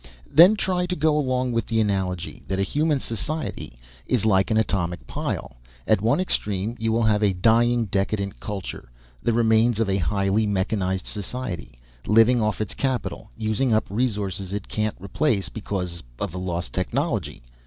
Then 0.31 0.55
try 0.55 0.87
to 0.87 0.95
go 0.95 1.15
along 1.15 1.51
with 1.51 1.67
the 1.67 1.79
analogy 1.79 2.41
that 2.47 2.57
a 2.57 2.63
human 2.63 2.99
society 2.99 3.77
is 4.07 4.25
like 4.25 4.49
an 4.49 4.57
atomic 4.57 5.05
pile. 5.05 5.57
At 5.85 6.01
one 6.01 6.19
extreme 6.19 6.75
you 6.79 6.91
will 6.91 7.03
have 7.03 7.21
a 7.21 7.33
dying, 7.35 7.85
decadent 7.85 8.39
culture 8.39 8.89
the 9.21 9.31
remains 9.31 9.79
of 9.79 9.91
a 9.91 9.97
highly 9.97 10.47
mechanized 10.47 11.05
society 11.05 11.73
living 12.07 12.41
off 12.41 12.61
its 12.61 12.73
capital, 12.73 13.29
using 13.37 13.73
up 13.73 13.85
resources 13.91 14.53
it 14.53 14.67
can't 14.67 14.95
replace 14.99 15.49
because 15.49 16.01
of 16.17 16.33
a 16.33 16.39
lost 16.39 16.73
technology. 16.73 17.43